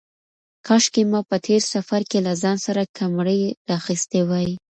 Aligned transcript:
کاشکې 0.67 1.01
ما 1.11 1.21
په 1.29 1.37
تېر 1.45 1.61
سفر 1.73 2.01
کې 2.09 2.19
له 2.25 2.33
ځان 2.41 2.57
سره 2.65 2.81
کمرې 2.97 3.41
راخیستې 3.71 4.19
وای. 4.29 4.49